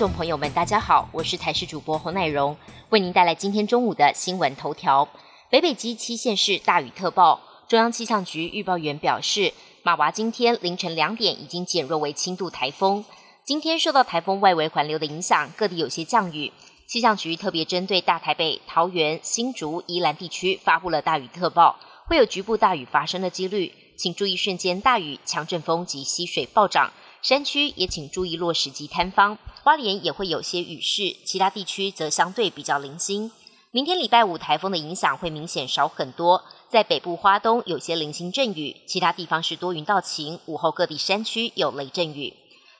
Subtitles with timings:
[0.00, 2.56] 众朋友们，大家好，我是台视主播侯乃荣，
[2.88, 5.06] 为您带来今天中午的新闻头条。
[5.50, 7.38] 北北基七县市大雨特报，
[7.68, 9.52] 中央气象局预报员表示，
[9.82, 13.04] 马娃今天凌晨两点已经减弱为轻度台风。
[13.44, 16.50] 今天受到台风外围环流的影响，各地有些降雨。
[16.86, 26.90] 气象局特别针对大台北、桃园、新竹、宜兰地区发布了大雨特报，会有局部大雨发生的几率，请注意瞬间大雨、强阵风及溪水暴涨。
[27.20, 29.36] 山区也请注意落石及坍方，
[29.70, 33.30] 花莲也会有些雨势，其他地区则相对比较零星。
[33.70, 42.34] 明天礼拜五台风的影响会明显少很多，在北部花东有些零星阵雨，其他地方是多云到晴，午后各地山区有雷阵雨。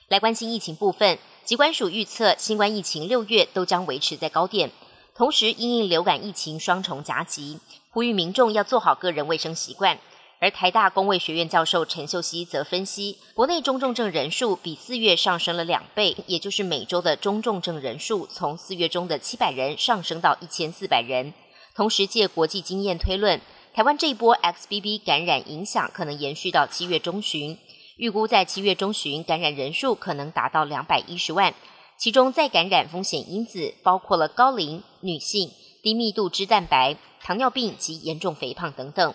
[0.09, 4.69] 来关心疫情部分，疾管署预测新冠疫情六月都将维持在高点，
[5.15, 7.59] 同时因应流感疫情双重夹击，
[7.91, 9.97] 呼吁民众要做好个人卫生习惯。
[10.41, 21.31] 而台大公卫学院教授陈秀熙则分析，国内中重症人数比四月上升了两倍，也就是每周的中重症人数从四月中的七百人上升到一千四百人。
[21.75, 23.39] 同时，借国际经验推论，
[23.75, 27.55] 台湾这一波 XBB 感染影响可能延续到七月中旬，
[27.97, 31.53] 预估在七月中旬感染人数可能达到两百一十万，
[31.99, 35.51] 其中再感染风险因子包括了高龄、女性、
[35.83, 39.13] 低密度脂蛋白、糖尿病及严重肥胖等等。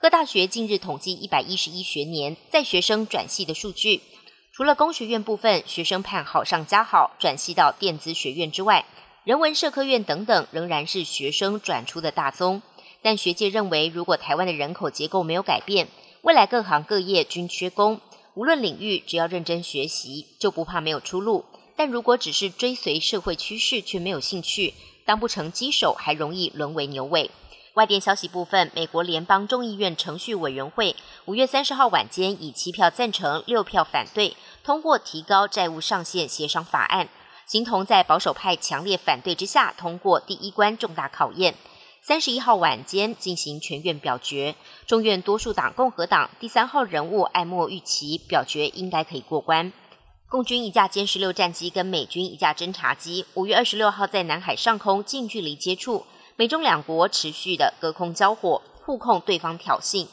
[0.00, 4.00] 各大学近日统计一百一十一学年在学生转系的数据，
[4.52, 8.86] 除了工学院部分学生盼好上加好转系到电子学院之外，
[9.24, 12.62] 人文社科院等等仍然是学生转出的大宗。
[13.02, 15.88] 但学界认为，如果台湾的人口结构没有改变，
[16.22, 18.00] 未来各行各业均缺工，
[18.34, 21.44] 无论领域，只要认真学习，就不怕没有出路。
[21.74, 27.32] 但如果只是追随社会趋势却没有兴趣，当不成鸡手，还容易沦为牛尾。
[27.78, 37.08] 外电消息部分，美国联邦众议院程序委员会五月三十号晚间以七票赞成、六票反对通过提高债务上限协商法案，
[37.46, 41.54] 形同在保守派强烈反对之下通过第一关重大考验。
[42.02, 49.72] 三十一号晚间进行全院表决，众院多数党共和党第三号人物艾默预期表决应该可以过关。
[50.28, 56.04] 共军一架歼十六战机跟美军一架侦察机五月二十六号在南海上空近距离接触。
[56.38, 60.06] 美中两国持续的隔空交火，互控对方挑衅。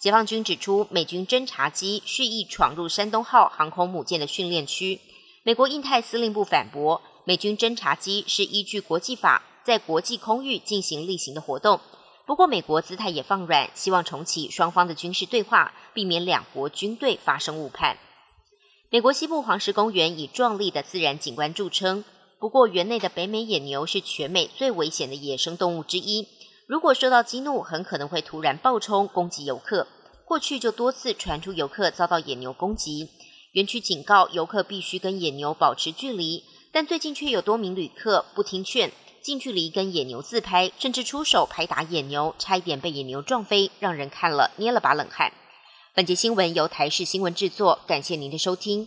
[0.00, 5.00] 解放军指出，美军侦察机蓄意闯入山东号航空母舰的训练区。
[5.44, 11.80] 美国印太司令部反驳，美军侦察机是依据国际法在国际空域进行例行的活动。
[12.26, 17.98] 不过，美国姿态也放软，希望重启双方的军事对话，避免两国军队发生误判。
[18.90, 22.04] 美国西部黄石公园以壮丽的自然景观著称。
[22.40, 26.28] 不过，园内的北美野牛是全美最危险的野生动物之一。
[26.68, 29.88] 如果受到激怒，很可能会突然暴冲攻击游客。
[30.24, 33.08] 过去就多次传出游客遭到野牛攻击，
[33.52, 36.44] 园区警告游客必须跟野牛保持距离。
[36.70, 45.32] 但最近却有多名旅客不听劝，近距离跟野牛自拍，甚至出手拍打野牛，差一点被野牛撞飞，让人看了捏了把冷汗。
[45.94, 48.86] 本节新闻由台视新闻制作，感谢您的收听。